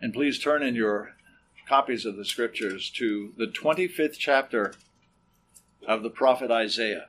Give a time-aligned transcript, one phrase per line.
[0.00, 1.14] And please turn in your
[1.68, 4.74] copies of the scriptures to the 25th chapter
[5.86, 7.08] of the prophet Isaiah.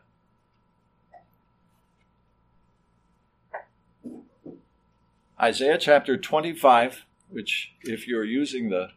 [5.39, 8.89] Isaiah chapter 25, which, if you're using the,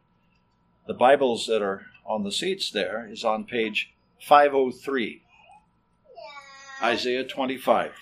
[0.86, 5.22] the Bibles that are on the seats there, is on page 503.
[6.82, 7.92] Isaiah 25.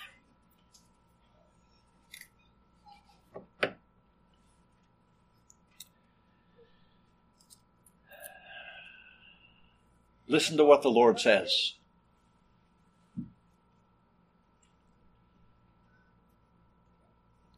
[10.29, 11.73] Listen to what the Lord says.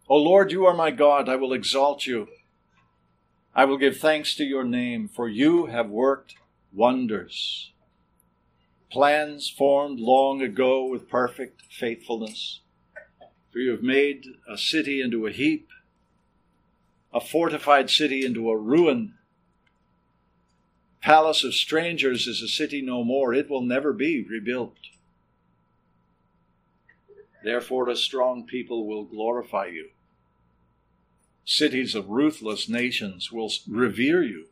[0.08, 1.28] O Lord, you are my God.
[1.28, 2.30] I will exalt you.
[3.54, 6.36] I will give thanks to your name, for you have worked
[6.72, 7.74] wonders.
[8.90, 12.62] Plans formed long ago with perfect faithfulness.
[13.52, 15.68] For you have made a city into a heap,
[17.14, 19.16] a fortified city into a ruin
[21.02, 23.34] palace of strangers is a city no more.
[23.34, 24.76] It will never be rebuilt.
[27.44, 29.90] Therefore, a strong people will glorify you.
[31.44, 34.46] Cities of ruthless nations will revere you.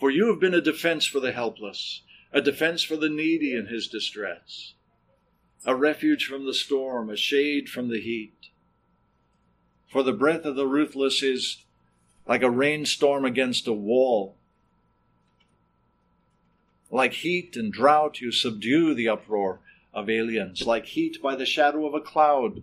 [0.00, 2.02] For you have been a defense for the helpless,
[2.32, 4.74] a defense for the needy in his distress,
[5.64, 8.34] a refuge from the storm, a shade from the heat.
[9.90, 11.64] For the breath of the ruthless is
[12.26, 14.35] like a rainstorm against a wall
[16.90, 19.60] like heat and drought, you subdue the uproar
[19.92, 20.66] of aliens.
[20.66, 22.62] Like heat by the shadow of a cloud,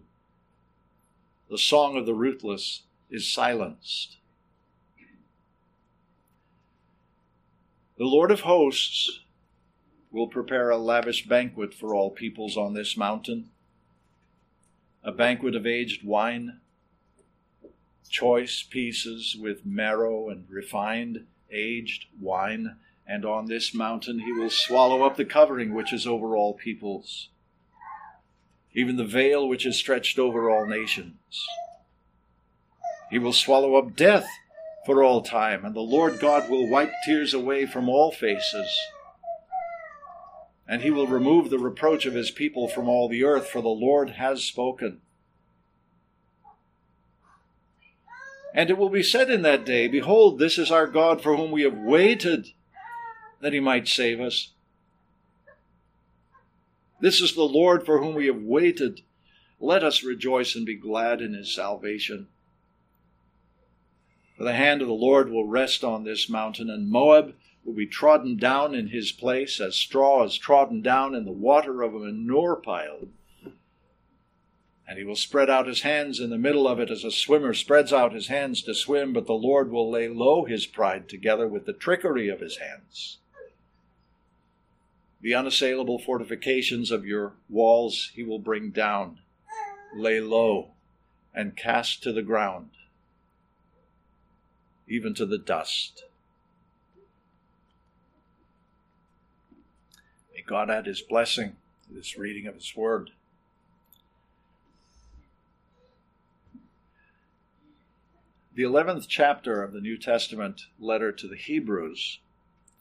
[1.50, 4.18] the song of the ruthless is silenced.
[7.98, 9.20] The Lord of hosts
[10.12, 13.50] will prepare a lavish banquet for all peoples on this mountain,
[15.04, 16.60] a banquet of aged wine,
[18.10, 25.04] choice pieces with marrow and refined aged wine and on this mountain he will swallow
[25.04, 27.30] up the covering which is over all peoples,
[28.74, 31.46] even the veil which is stretched over all nations.
[33.10, 34.28] He will swallow up death
[34.86, 38.76] for all time, and the Lord God will wipe tears away from all faces.
[40.68, 43.68] And he will remove the reproach of his people from all the earth, for the
[43.68, 45.02] Lord has spoken.
[48.54, 51.52] And it will be said in that day, Behold, this is our God for whom
[51.52, 52.48] we have waited
[53.44, 54.52] that he might save us.
[57.02, 59.02] This is the Lord for whom we have waited.
[59.60, 62.28] Let us rejoice and be glad in his salvation.
[64.38, 67.86] For the hand of the Lord will rest on this mountain, and Moab will be
[67.86, 72.00] trodden down in his place, as straw is trodden down in the water of a
[72.00, 73.10] manure pile.
[74.88, 77.54] And he will spread out his hands in the middle of it as a swimmer
[77.54, 81.46] spreads out his hands to swim, but the Lord will lay low his pride together
[81.46, 83.18] with the trickery of his hands.
[85.24, 89.20] The unassailable fortifications of your walls he will bring down,
[89.96, 90.72] lay low,
[91.34, 92.72] and cast to the ground,
[94.86, 96.04] even to the dust.
[100.36, 101.56] May God add his blessing
[101.88, 103.12] to this reading of his word.
[108.54, 112.20] The 11th chapter of the New Testament letter to the Hebrews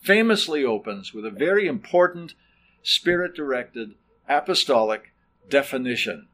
[0.03, 2.35] famously opens with a very important
[2.83, 3.95] spirit directed
[4.29, 5.13] apostolic
[5.49, 6.27] definition.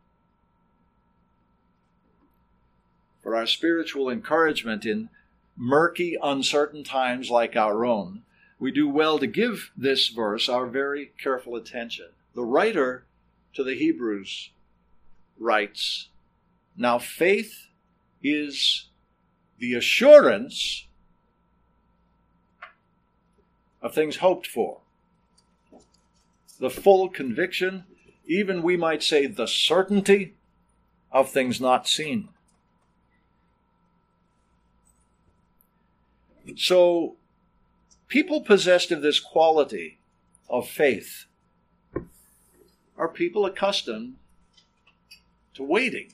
[3.22, 5.10] For our spiritual encouragement in
[5.54, 8.22] murky, uncertain times like our own,
[8.58, 12.08] we do well to give this verse our very careful attention.
[12.34, 13.04] The writer
[13.54, 14.50] to the Hebrews
[15.38, 16.08] writes
[16.76, 17.66] Now faith
[18.22, 18.86] is
[19.58, 20.87] the assurance
[23.80, 24.78] of things hoped for,
[26.58, 27.84] the full conviction,
[28.26, 30.34] even we might say the certainty
[31.12, 32.28] of things not seen.
[36.56, 37.16] So,
[38.08, 39.98] people possessed of this quality
[40.48, 41.26] of faith
[42.96, 44.16] are people accustomed
[45.54, 46.12] to waiting.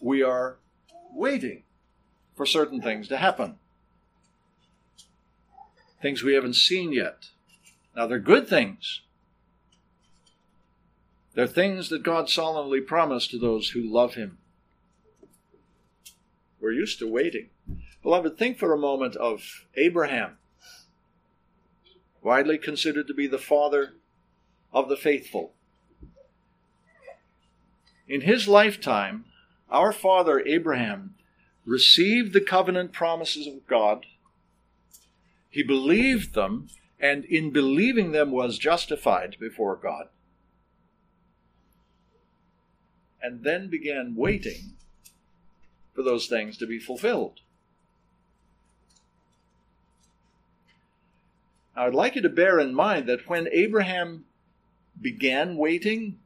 [0.00, 0.56] We are
[1.12, 1.62] waiting
[2.34, 3.58] for certain things to happen
[6.04, 7.30] things we haven't seen yet.
[7.96, 9.00] Now, they're good things.
[11.32, 14.36] They're things that God solemnly promised to those who love Him.
[16.60, 17.48] We're used to waiting.
[18.02, 20.36] Beloved, think for a moment of Abraham,
[22.20, 23.94] widely considered to be the father
[24.74, 25.54] of the faithful.
[28.06, 29.24] In his lifetime,
[29.70, 31.14] our father Abraham
[31.64, 34.04] received the covenant promises of God.
[35.54, 36.66] He believed them,
[36.98, 40.08] and in believing them was justified before God.
[43.22, 44.72] And then began waiting
[45.94, 47.38] for those things to be fulfilled.
[51.76, 54.24] Now, I'd like you to bear in mind that when Abraham
[55.00, 56.18] began waiting,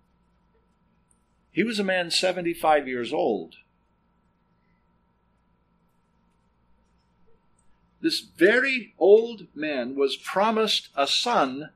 [1.51, 3.57] he was a man 75 years old.
[8.01, 11.71] This very old man was promised a son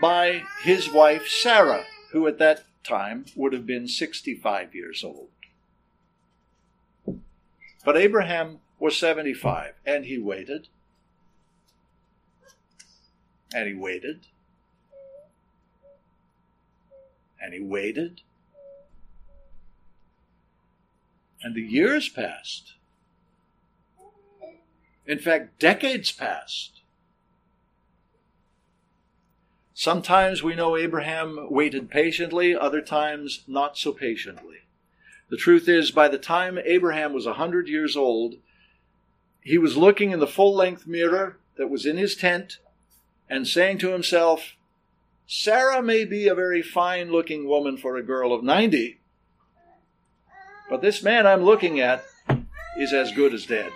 [0.00, 5.28] by his wife Sarah, who at that time would have been 65 years old.
[7.84, 10.68] But Abraham was 75, and he waited.
[13.54, 14.26] And he waited.
[17.40, 18.22] And he waited.
[21.42, 22.74] And the years passed.
[25.08, 26.82] In fact, decades passed.
[29.72, 34.58] Sometimes we know Abraham waited patiently, other times not so patiently.
[35.30, 38.34] The truth is, by the time Abraham was a hundred years old,
[39.40, 42.58] he was looking in the full length mirror that was in his tent
[43.30, 44.56] and saying to himself,
[45.26, 48.98] Sarah may be a very fine looking woman for a girl of 90,
[50.68, 52.04] but this man I'm looking at
[52.78, 53.72] is as good as dead.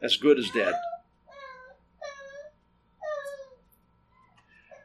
[0.00, 0.74] As good as dead.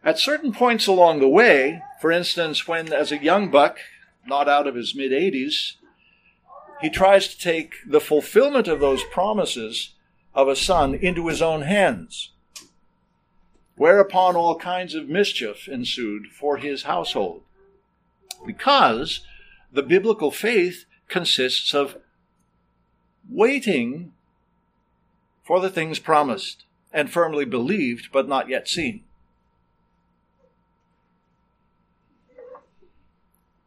[0.04, 3.80] At certain points along the way, for instance, when as a young buck,
[4.26, 5.74] not out of his mid 80s,
[6.82, 9.94] he tries to take the fulfillment of those promises
[10.34, 12.32] of a son into his own hands.
[13.76, 17.44] Whereupon all kinds of mischief ensued for his household.
[18.46, 19.22] Because
[19.72, 21.98] the biblical faith consists of
[23.30, 24.12] waiting
[25.44, 29.04] for the things promised and firmly believed but not yet seen.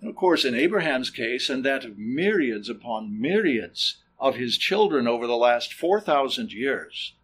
[0.00, 5.08] And of course, in Abraham's case, and that of myriads upon myriads of his children
[5.08, 7.14] over the last 4,000 years,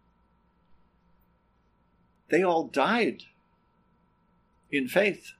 [2.29, 3.23] they all died
[4.71, 5.31] in faith.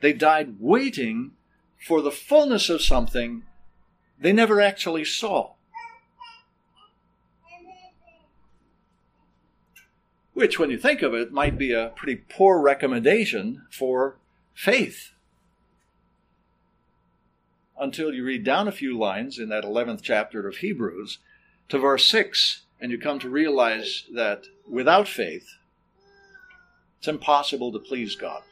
[0.00, 1.32] They died waiting
[1.78, 3.42] for the fullness of something
[4.20, 5.52] they never actually saw.
[10.32, 14.16] Which, when you think of it, might be a pretty poor recommendation for
[14.54, 15.12] faith.
[17.78, 21.18] Until you read down a few lines in that 11th chapter of Hebrews
[21.68, 25.56] to verse 6, and you come to realize that without faith,
[26.98, 28.42] it's impossible to please God.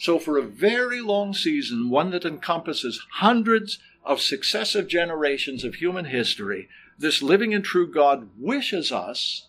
[0.00, 6.06] So, for a very long season, one that encompasses hundreds of successive generations of human
[6.06, 9.48] history, this living and true God wishes us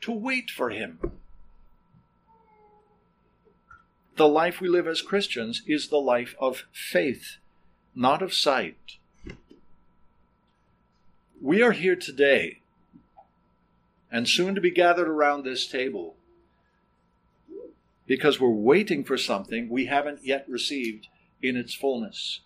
[0.00, 0.98] to wait for Him.
[4.16, 7.36] The life we live as Christians is the life of faith,
[7.94, 8.96] not of sight.
[11.38, 12.62] We are here today
[14.10, 16.16] and soon to be gathered around this table
[18.10, 21.06] because we're waiting for something we haven't yet received
[21.40, 22.40] in its fullness.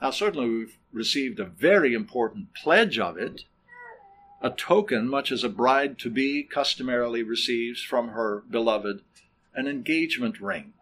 [0.00, 3.46] Now, certainly, we've received a very important pledge of it,
[4.40, 9.02] a token, much as a bride to be customarily receives from her beloved
[9.54, 10.72] an engagement ring.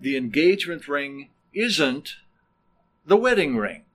[0.00, 2.14] The engagement ring isn't
[3.04, 3.86] the wedding ring.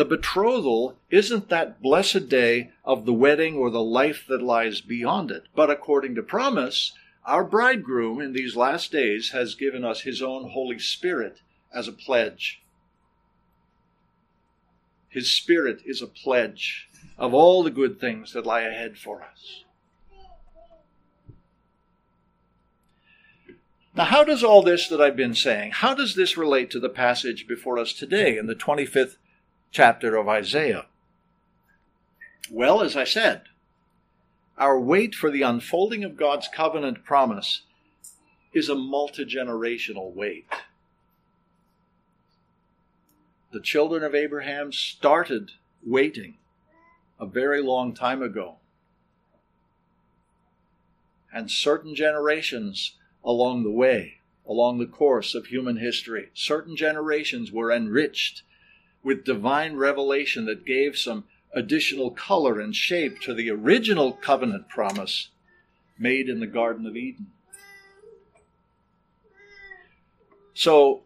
[0.00, 5.30] The betrothal isn't that blessed day of the wedding or the life that lies beyond
[5.30, 6.94] it, but according to promise,
[7.26, 11.92] our bridegroom in these last days has given us his own Holy Spirit as a
[11.92, 12.62] pledge.
[15.10, 16.88] His Spirit is a pledge
[17.18, 19.64] of all the good things that lie ahead for us.
[23.94, 26.88] Now, how does all this that I've been saying, how does this relate to the
[26.88, 29.16] passage before us today in the 25th
[29.70, 30.86] chapter of Isaiah?
[32.50, 33.42] Well, as I said,
[34.58, 37.62] our wait for the unfolding of God's covenant promise
[38.52, 40.46] is a multi generational wait.
[43.52, 45.52] The children of Abraham started
[45.84, 46.36] waiting
[47.18, 48.56] a very long time ago.
[51.32, 57.70] And certain generations along the way, along the course of human history, certain generations were
[57.70, 58.42] enriched
[59.02, 65.28] with divine revelation that gave some additional color and shape to the original covenant promise
[65.98, 67.26] made in the Garden of Eden.
[70.54, 71.02] So,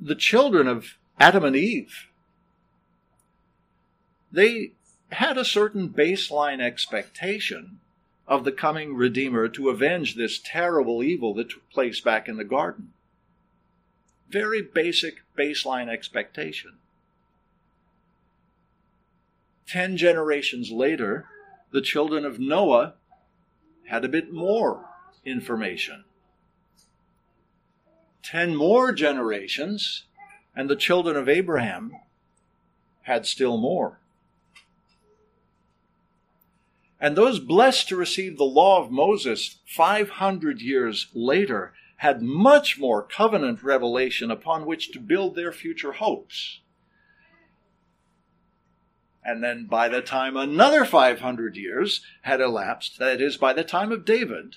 [0.00, 2.08] the children of Adam and Eve,
[4.32, 4.72] they
[5.12, 7.80] had a certain baseline expectation
[8.26, 12.44] of the coming Redeemer to avenge this terrible evil that took place back in the
[12.44, 12.92] garden.
[14.28, 16.78] Very basic baseline expectation.
[19.70, 21.26] Ten generations later,
[21.70, 22.94] the children of Noah
[23.86, 24.86] had a bit more
[25.24, 26.02] information.
[28.20, 30.06] Ten more generations,
[30.56, 31.92] and the children of Abraham
[33.02, 34.00] had still more.
[37.00, 43.04] And those blessed to receive the law of Moses 500 years later had much more
[43.04, 46.58] covenant revelation upon which to build their future hopes.
[49.24, 53.92] And then by the time another 500 years had elapsed, that is, by the time
[53.92, 54.56] of David,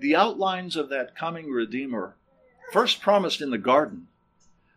[0.00, 2.16] the outlines of that coming Redeemer,
[2.72, 4.08] first promised in the garden,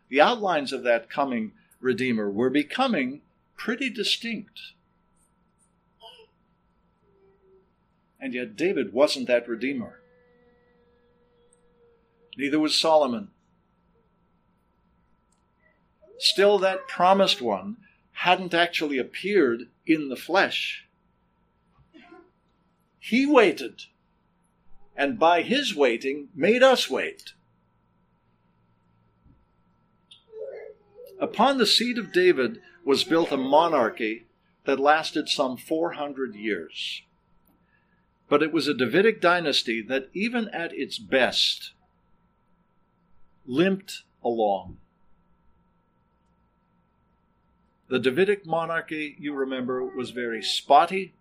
[0.09, 3.21] the outlines of that coming Redeemer were becoming
[3.55, 4.59] pretty distinct.
[8.19, 9.99] And yet, David wasn't that Redeemer.
[12.37, 13.29] Neither was Solomon.
[16.19, 17.77] Still, that promised one
[18.21, 20.87] hadn't actually appeared in the flesh.
[22.99, 23.85] He waited,
[24.95, 27.33] and by his waiting made us wait.
[31.19, 34.27] Upon the seed of David was built a monarchy
[34.65, 37.01] that lasted some 400 years.
[38.29, 41.71] But it was a Davidic dynasty that, even at its best,
[43.47, 44.77] limped along.
[47.91, 51.13] The Davidic monarchy, you remember, was very spotty,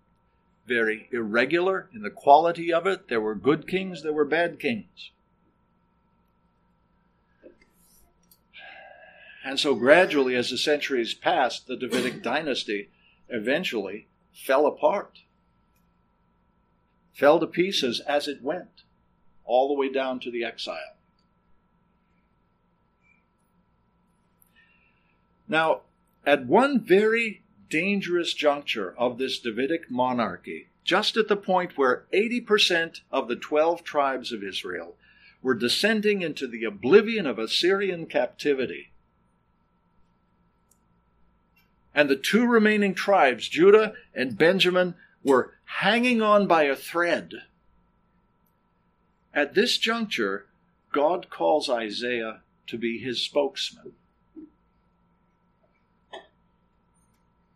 [0.69, 3.09] very irregular in the quality of it.
[3.09, 5.11] There were good kings, there were bad kings.
[9.45, 12.89] And so, gradually, as the centuries passed, the Davidic dynasty
[13.29, 15.23] eventually fell apart,
[17.13, 18.83] fell to pieces as it went,
[19.45, 20.95] all the way down to the exile.
[25.49, 25.81] Now,
[26.27, 33.01] at one very dangerous juncture of this Davidic monarchy, just at the point where 80%
[33.11, 34.97] of the 12 tribes of Israel
[35.43, 38.91] were descending into the oblivion of Assyrian captivity.
[41.95, 47.33] And the two remaining tribes, Judah and Benjamin, were hanging on by a thread.
[49.33, 50.47] At this juncture,
[50.93, 53.93] God calls Isaiah to be his spokesman.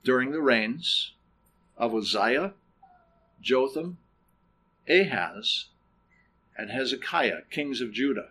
[0.05, 1.13] During the reigns
[1.77, 2.53] of Uzziah,
[3.41, 3.99] Jotham,
[4.89, 5.67] Ahaz,
[6.57, 8.29] and Hezekiah, kings of Judah.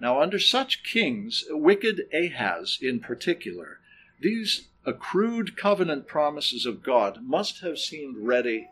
[0.00, 3.78] Now, under such kings, wicked Ahaz in particular,
[4.18, 8.68] these accrued covenant promises of God must have seemed ready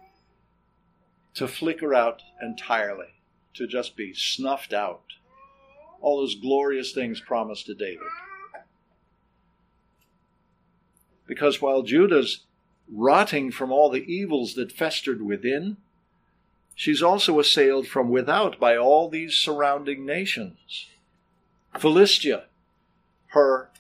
[1.35, 3.15] to flicker out entirely,
[3.55, 5.05] to just be snuffed out.
[6.01, 8.09] All those glorious things promised to David.
[11.31, 12.41] Because while Judah's
[12.93, 15.77] rotting from all the evils that festered within,
[16.75, 20.89] she's also assailed from without by all these surrounding nations.
[21.79, 22.47] Philistia,
[23.29, 23.71] her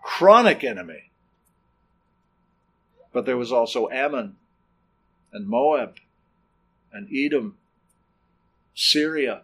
[0.00, 1.10] chronic enemy.
[3.12, 4.36] But there was also Ammon
[5.32, 5.96] and Moab
[6.92, 7.56] and Edom,
[8.76, 9.42] Syria,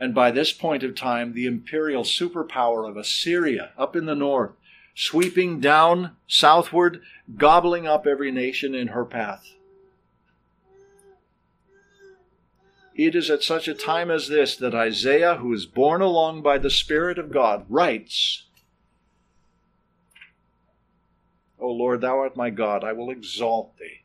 [0.00, 4.52] and by this point of time, the imperial superpower of Assyria up in the north,
[4.94, 7.00] sweeping down southward,
[7.36, 9.54] gobbling up every nation in her path.
[12.94, 16.58] It is at such a time as this that Isaiah, who is borne along by
[16.58, 18.44] the Spirit of God, writes,
[21.60, 24.02] O Lord, thou art my God, I will exalt thee.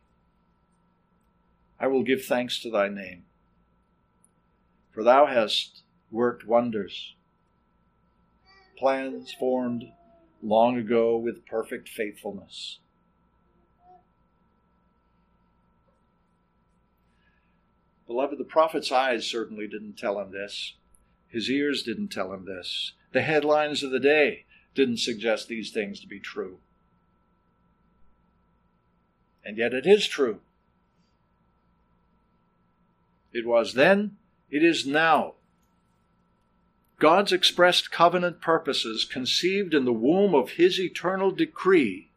[1.79, 3.25] I will give thanks to thy name.
[4.91, 5.82] For thou hast
[6.13, 7.15] worked wonders.
[8.77, 9.91] Plans formed
[10.41, 12.79] long ago with perfect faithfulness.
[18.07, 20.75] Beloved, the prophet's eyes certainly didn't tell him this.
[21.29, 22.93] His ears didn't tell him this.
[23.11, 26.59] The headlines of the day didn't suggest these things to be true.
[29.43, 30.41] And yet it is true.
[33.31, 34.17] It was then,
[34.51, 35.33] it is now,
[36.99, 42.09] God's expressed covenant purposes conceived in the womb of His eternal decree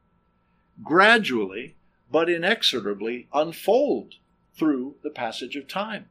[0.83, 1.75] gradually
[2.11, 4.15] but inexorably unfold
[4.55, 6.07] through the passage of time.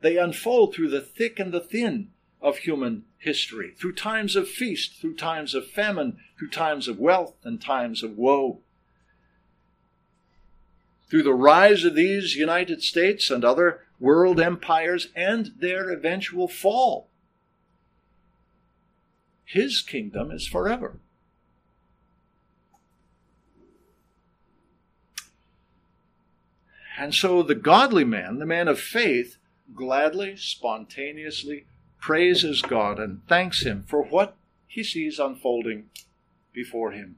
[0.00, 2.08] They unfold through the thick and the thin
[2.42, 7.34] of human history, through times of feast, through times of famine, through times of wealth
[7.42, 8.60] and times of woe.
[11.08, 17.08] Through the rise of these United States and other world empires and their eventual fall.
[19.44, 21.00] His kingdom is forever.
[26.98, 29.36] And so the godly man, the man of faith,
[29.74, 31.64] gladly, spontaneously
[31.98, 34.36] praises God and thanks Him for what
[34.74, 35.88] he sees unfolding
[36.52, 37.14] before him,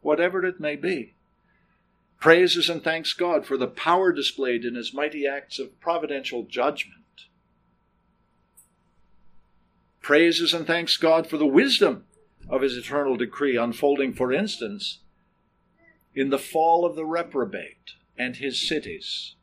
[0.00, 1.14] whatever it may be.
[2.20, 7.02] Praises and thanks God for the power displayed in His mighty acts of providential judgment.
[10.00, 12.04] Praises and thanks God for the wisdom
[12.48, 15.00] of His eternal decree unfolding, for instance,
[16.14, 19.34] in the fall of the reprobate and his cities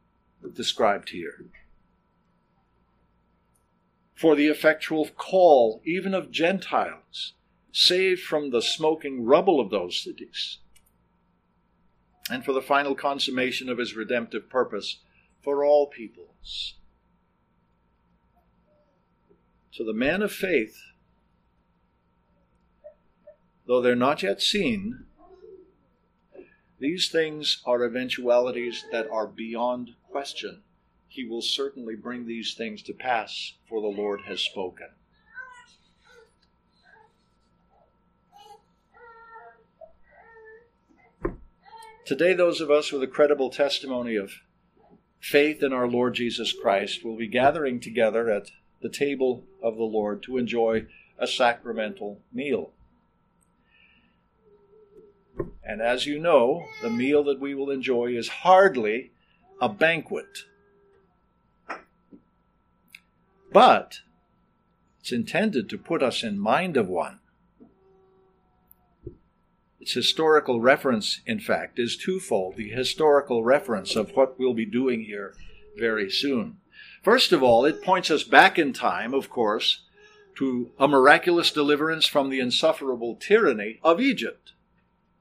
[0.55, 1.45] described here.
[4.15, 7.33] For the effectual call even of Gentiles,
[7.71, 10.59] saved from the smoking rubble of those cities,
[12.29, 14.99] and for the final consummation of his redemptive purpose
[15.41, 16.75] for all peoples.
[19.73, 20.77] To the man of faith,
[23.67, 25.05] though they're not yet seen,
[26.79, 30.61] these things are eventualities that are beyond question.
[31.07, 34.89] He will certainly bring these things to pass, for the Lord has spoken.
[42.05, 44.33] Today, those of us with a credible testimony of
[45.21, 49.83] faith in our Lord Jesus Christ will be gathering together at the table of the
[49.83, 50.85] Lord to enjoy
[51.17, 52.71] a sacramental meal.
[55.63, 59.11] And as you know, the meal that we will enjoy is hardly
[59.61, 60.39] a banquet.
[63.53, 64.01] But
[64.99, 67.19] it's intended to put us in mind of one.
[69.83, 75.03] Its historical reference, in fact, is twofold the historical reference of what we'll be doing
[75.03, 75.35] here
[75.75, 76.55] very soon.
[77.01, 79.81] First of all, it points us back in time, of course,
[80.37, 84.53] to a miraculous deliverance from the insufferable tyranny of Egypt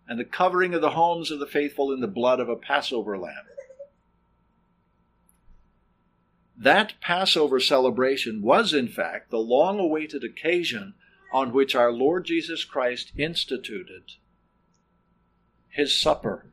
[0.07, 3.19] and the covering of the homes of the faithful in the blood of a Passover
[3.19, 3.47] lamb.
[6.57, 10.95] That Passover celebration was, in fact, the long awaited occasion
[11.33, 14.05] on which our Lord Jesus Christ instituted
[15.73, 16.45] his supper,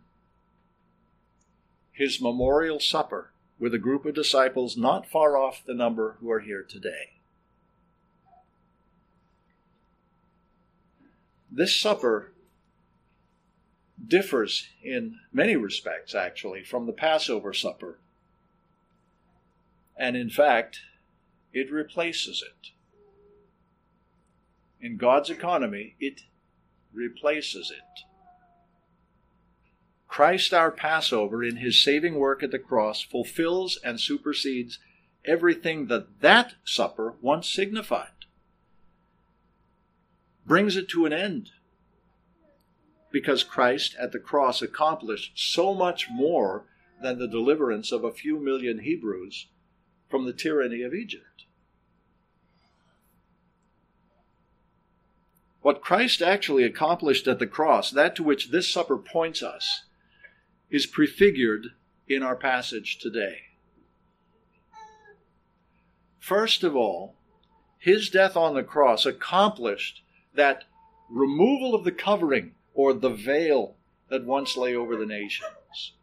[1.91, 6.39] his memorial supper, with a group of disciples not far off the number who are
[6.39, 7.11] here today.
[11.51, 12.31] This supper
[14.07, 17.99] differs in many respects, actually, from the Passover supper.
[19.97, 20.79] And in fact,
[21.51, 22.69] it replaces it.
[24.79, 26.21] In God's economy, it
[26.93, 28.08] replaces it.
[30.09, 34.79] Christ, our Passover, in his saving work at the cross, fulfills and supersedes
[35.23, 38.25] everything that that supper once signified,
[40.45, 41.51] brings it to an end
[43.11, 46.65] because Christ at the cross accomplished so much more
[47.01, 49.47] than the deliverance of a few million Hebrews
[50.09, 51.45] from the tyranny of Egypt.
[55.61, 59.83] What Christ actually accomplished at the cross, that to which this supper points us,
[60.69, 61.67] is prefigured
[62.07, 63.39] in our passage today.
[66.19, 67.15] First of all,
[67.77, 70.01] his death on the cross accomplished
[70.33, 70.65] that
[71.09, 73.75] removal of the covering or the veil
[74.09, 75.93] that once lay over the nations.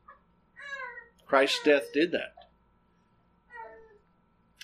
[1.26, 2.34] Christ's death did that.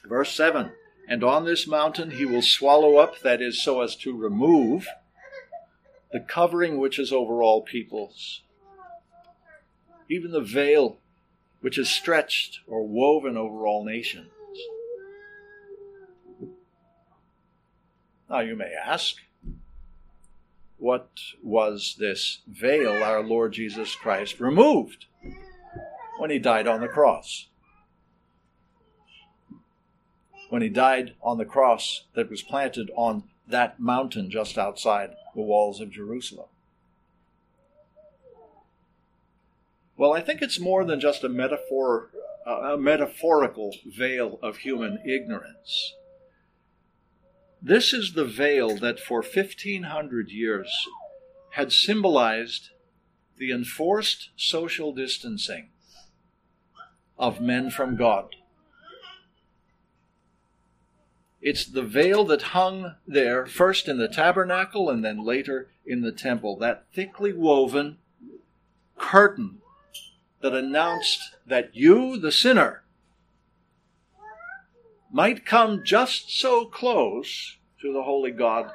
[0.05, 0.73] Verse 7
[1.09, 4.89] And on this mountain he will swallow up, that is, so as to remove,
[6.13, 8.43] the covering which is over all peoples,
[10.09, 10.99] even the veil
[11.61, 14.29] which is stretched or woven over all nations.
[18.29, 19.17] Now you may ask,
[20.79, 21.11] what
[21.43, 25.07] was this veil our Lord Jesus Christ removed
[26.19, 27.49] when he died on the cross?
[30.49, 35.43] When he died on the cross that was planted on that mountain just outside the
[35.43, 36.49] walls of Jerusalem.
[40.03, 42.11] Well, I think it's more than just a metaphor
[42.45, 45.95] uh, a metaphorical veil of human ignorance.
[47.63, 50.89] This is the veil that for 1500 years
[51.51, 52.71] had symbolized
[53.39, 55.69] the enforced social distancing
[57.17, 58.35] of men from God.
[61.41, 66.11] It's the veil that hung there first in the tabernacle and then later in the
[66.11, 67.99] temple, that thickly woven
[68.99, 69.61] curtain
[70.43, 72.83] that announced that you, the sinner,
[75.11, 78.71] might come just so close to the holy God,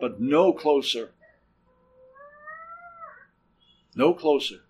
[0.00, 1.10] but no closer.
[3.94, 4.60] No closer.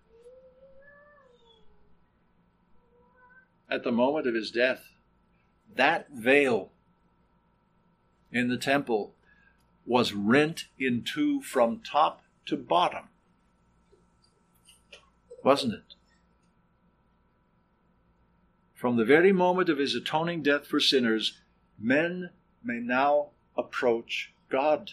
[3.69, 4.85] At the moment of his death,
[5.75, 6.71] that veil
[8.31, 9.13] in the temple
[9.85, 13.05] was rent in two from top to bottom.
[15.43, 15.95] Wasn't it?
[18.79, 21.37] From the very moment of his atoning death for sinners,
[21.77, 22.29] men
[22.63, 24.91] may now approach God.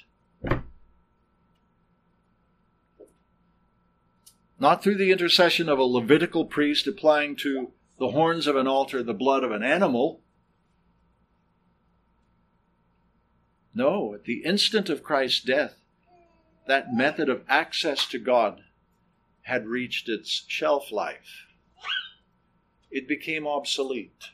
[4.58, 7.70] Not through the intercession of a Levitical priest applying to
[8.00, 10.20] the horns of an altar the blood of an animal,
[13.72, 15.76] No, at the instant of Christ's death,
[16.66, 18.64] that method of access to God
[19.42, 21.45] had reached its shelf life.
[22.96, 24.30] It became obsolete.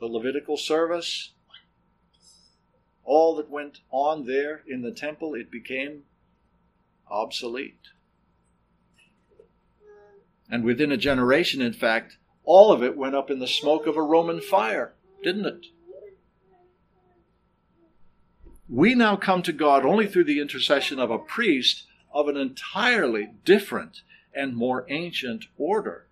[0.00, 1.34] The Levitical service,
[3.04, 6.02] all that went on there in the temple, it became
[7.08, 7.90] obsolete.
[10.50, 13.96] And within a generation, in fact, all of it went up in the smoke of
[13.96, 15.66] a Roman fire, didn't it?
[18.68, 23.28] we now come to God only through the intercession of a priest of an entirely
[23.44, 24.02] different
[24.34, 26.08] and more ancient order.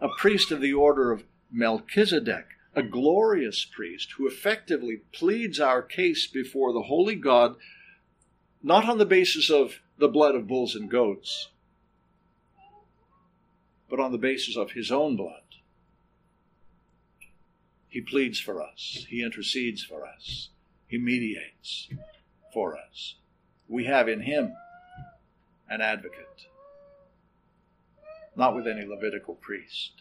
[0.00, 6.26] A priest of the order of Melchizedek, a glorious priest who effectively pleads our case
[6.26, 7.56] before the holy God,
[8.62, 11.48] not on the basis of the blood of bulls and goats,
[13.88, 15.42] but on the basis of his own blood.
[17.88, 20.50] He pleads for us, he intercedes for us.
[20.86, 21.88] He mediates
[22.52, 23.16] for us.
[23.68, 24.52] We have in him
[25.68, 26.45] an advocate,
[28.36, 29.92] not with any Levitical priest.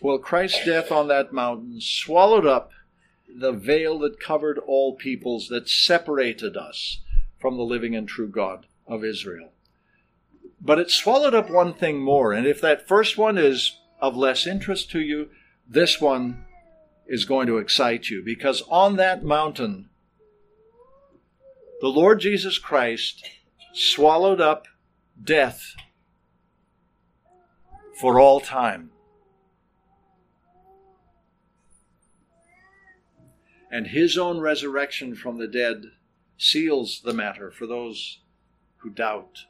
[0.00, 2.70] Well, Christ's death on that mountain swallowed up
[3.28, 7.00] the veil that covered all peoples, that separated us
[7.38, 9.50] from the living and true God of Israel.
[10.60, 14.46] But it swallowed up one thing more, and if that first one is of less
[14.46, 15.30] interest to you,
[15.68, 16.44] this one
[17.06, 19.88] is going to excite you because on that mountain,
[21.80, 23.24] the Lord Jesus Christ
[23.72, 24.66] swallowed up
[25.22, 25.74] death
[28.00, 28.90] for all time.
[33.70, 35.84] And his own resurrection from the dead
[36.36, 38.20] seals the matter for those
[38.78, 39.44] who doubt.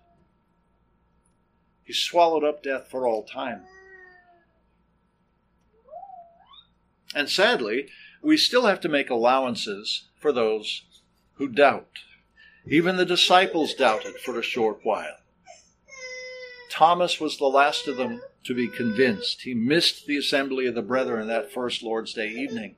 [1.85, 3.63] He swallowed up death for all time.
[7.15, 7.89] And sadly,
[8.23, 10.83] we still have to make allowances for those
[11.35, 12.01] who doubt.
[12.71, 15.17] Even the disciples doubted for a short while.
[16.71, 19.43] Thomas was the last of them to be convinced.
[19.43, 22.77] He missed the assembly of the brethren that first Lord's Day evening,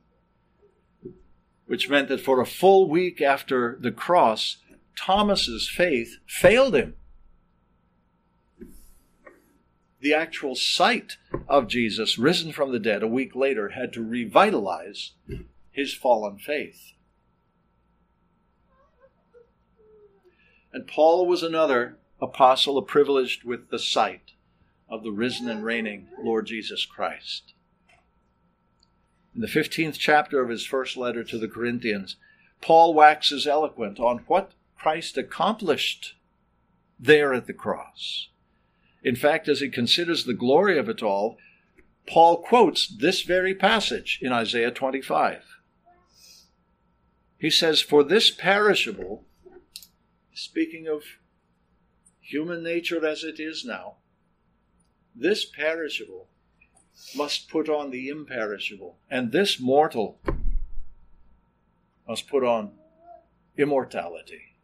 [1.67, 4.59] which meant that for a full week after the cross,
[4.97, 6.95] Thomas's faith failed him
[10.01, 15.13] the actual sight of Jesus risen from the dead a week later had to revitalize
[15.71, 16.93] his fallen faith.
[20.73, 24.33] And Paul was another apostle privileged with the sight
[24.89, 27.55] of the risen and reigning Lord Jesus Christ.
[29.35, 32.17] In the 15th chapter of his first letter to the Corinthians,
[32.61, 36.15] Paul waxes eloquent on what Christ accomplished
[36.99, 38.29] there at the cross.
[39.03, 41.39] In fact, as he considers the glory of it all,
[42.07, 45.43] Paul quotes this very passage in Isaiah 25.
[47.39, 49.25] He says, For this perishable,
[50.41, 51.03] speaking of
[52.21, 53.97] human nature as it is now,
[55.15, 56.29] this perishable
[57.15, 60.19] must put on the imperishable, and this mortal
[62.09, 62.73] must put on
[63.57, 64.57] immortality.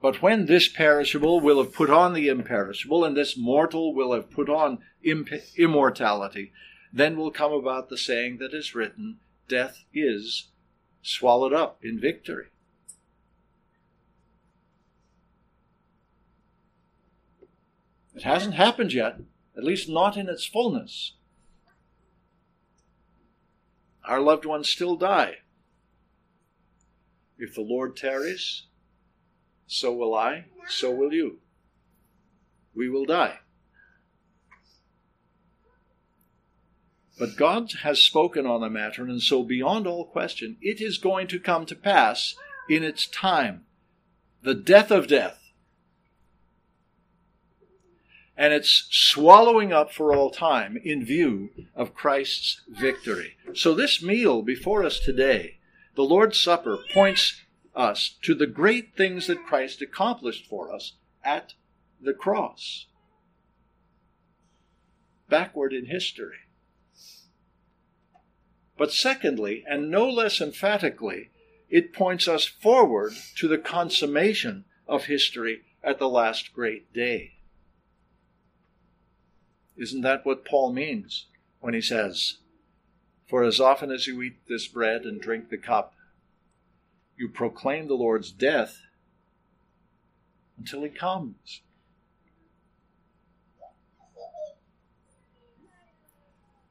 [0.00, 4.30] But when this perishable will have put on the imperishable, and this mortal will have
[4.30, 6.52] put on imp- immortality,
[6.92, 10.48] then will come about the saying that is written Death is
[11.02, 12.46] swallowed up in victory.
[18.22, 19.18] It hasn't happened yet,
[19.56, 21.14] at least not in its fullness.
[24.04, 25.38] Our loved ones still die.
[27.36, 28.66] If the Lord tarries,
[29.66, 31.40] so will I, so will you.
[32.76, 33.40] We will die.
[37.18, 41.26] But God has spoken on the matter, and so beyond all question, it is going
[41.26, 42.36] to come to pass
[42.70, 43.64] in its time.
[44.42, 45.41] The death of death.
[48.36, 53.36] And it's swallowing up for all time in view of Christ's victory.
[53.54, 55.58] So, this meal before us today,
[55.94, 57.42] the Lord's Supper, points
[57.74, 61.54] us to the great things that Christ accomplished for us at
[62.00, 62.86] the cross.
[65.28, 66.36] Backward in history.
[68.76, 71.30] But secondly, and no less emphatically,
[71.70, 77.32] it points us forward to the consummation of history at the last great day.
[79.82, 81.26] Isn't that what Paul means
[81.58, 82.38] when he says,
[83.26, 85.94] For as often as you eat this bread and drink the cup,
[87.16, 88.82] you proclaim the Lord's death
[90.56, 91.62] until he comes?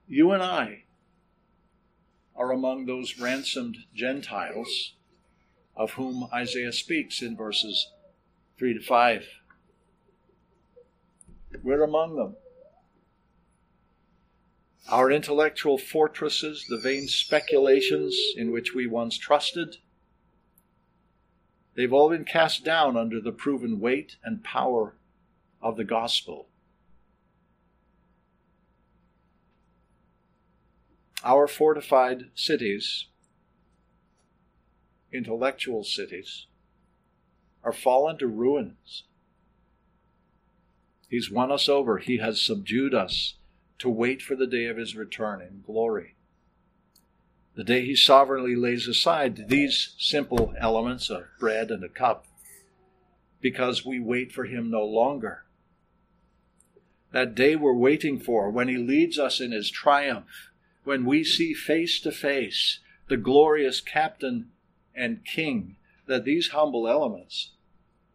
[0.07, 0.83] You and I
[2.33, 4.93] are among those ransomed Gentiles
[5.75, 7.91] of whom Isaiah speaks in verses
[8.57, 9.27] 3 to 5.
[11.61, 12.37] We're among them.
[14.89, 19.77] Our intellectual fortresses, the vain speculations in which we once trusted,
[21.75, 24.95] they've all been cast down under the proven weight and power
[25.61, 26.47] of the gospel.
[31.23, 33.05] Our fortified cities,
[35.13, 36.47] intellectual cities,
[37.63, 39.03] are fallen to ruins.
[41.07, 41.99] He's won us over.
[41.99, 43.35] He has subdued us
[43.81, 46.13] to wait for the day of his return in glory.
[47.55, 52.27] The day he sovereignly lays aside these simple elements of bread and a cup
[53.41, 55.45] because we wait for him no longer.
[57.11, 60.51] That day we're waiting for when he leads us in his triumph
[60.83, 64.51] when we see face to face the glorious captain
[64.93, 67.53] and king that these humble elements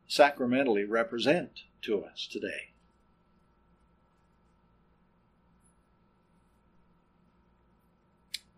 [0.07, 2.76] sacramentally represent to us today.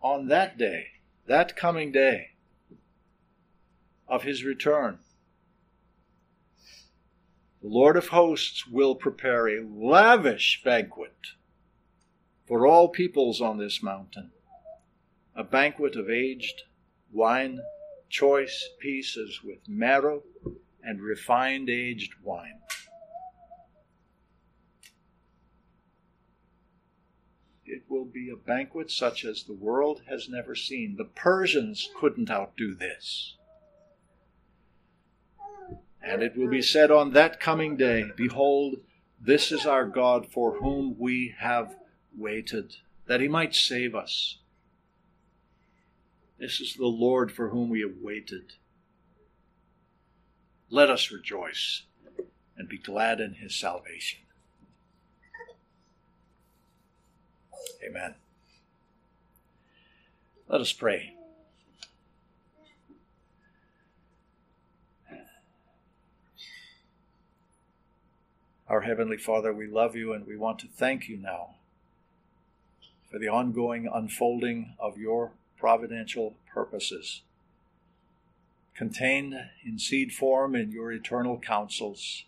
[0.01, 0.87] On that day,
[1.27, 2.31] that coming day
[4.07, 4.99] of his return,
[7.61, 11.17] the Lord of hosts will prepare a lavish banquet
[12.47, 14.31] for all peoples on this mountain,
[15.35, 16.63] a banquet of aged
[17.11, 17.59] wine,
[18.09, 20.23] choice pieces with marrow
[20.81, 22.58] and refined aged wine.
[27.71, 30.95] It will be a banquet such as the world has never seen.
[30.97, 33.35] The Persians couldn't outdo this.
[36.01, 38.77] And it will be said on that coming day Behold,
[39.21, 41.75] this is our God for whom we have
[42.17, 44.39] waited, that he might save us.
[46.39, 48.53] This is the Lord for whom we have waited.
[50.71, 51.83] Let us rejoice
[52.57, 54.21] and be glad in his salvation.
[57.83, 58.15] Amen.
[60.47, 61.13] Let us pray.
[68.67, 71.55] Our Heavenly Father, we love you and we want to thank you now
[73.09, 77.21] for the ongoing unfolding of your providential purposes.
[78.75, 82.25] Contained in seed form in your eternal counsels.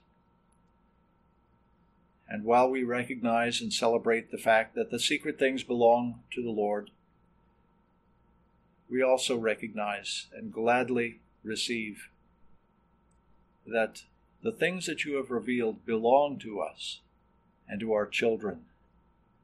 [2.32, 6.50] And while we recognize and celebrate the fact that the secret things belong to the
[6.50, 6.89] Lord,
[8.89, 12.08] we also recognize and gladly receive
[13.67, 14.04] that
[14.41, 17.02] the things that you have revealed belong to us
[17.67, 18.62] and to our children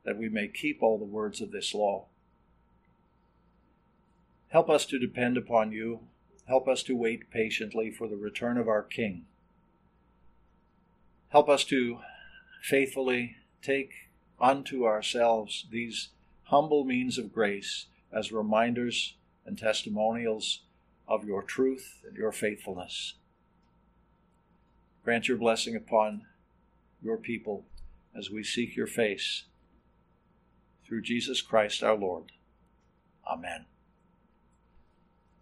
[0.06, 2.06] that we may keep all the words of this law.
[4.48, 6.00] Help us to depend upon you.
[6.46, 9.26] Help us to wait patiently for the return of our King.
[11.32, 12.00] Help us to
[12.68, 13.94] faithfully take
[14.42, 16.10] unto ourselves these
[16.44, 20.64] humble means of grace as reminders and testimonials
[21.08, 23.14] of your truth and your faithfulness.
[25.06, 26.24] Grant your blessing upon
[27.02, 27.64] your people
[28.14, 29.46] as we seek your face
[30.86, 32.34] through Jesus Christ our Lord.
[33.26, 33.64] Amen.